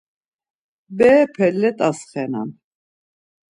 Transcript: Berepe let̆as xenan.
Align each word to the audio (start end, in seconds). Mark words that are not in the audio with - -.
Berepe 0.97 1.47
let̆as 1.61 1.99
xenan. 2.11 2.49